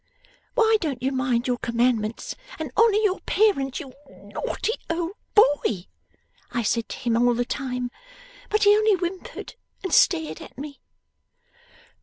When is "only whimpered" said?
8.75-9.53